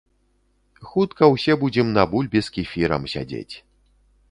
[0.91, 3.55] Хутка ўсе будзем на бульбе з кефірам сядзець.